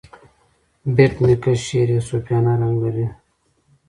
بېټ 0.95 1.13
نیکه 1.25 1.51
شعر 1.65 1.87
یو 1.93 2.01
صوفیانه 2.09 2.53
رنګ 2.61 2.75
لري. 2.83 3.07